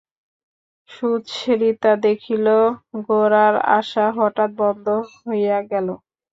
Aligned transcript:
সুচরিতা 0.89 1.91
দেখিল 2.05 2.45
গোরার 3.07 3.55
আসা 3.77 4.05
হঠাৎ 4.17 4.51
বন্ধ 4.61 4.85
হইয়া 5.19 5.59
গেল। 5.71 5.87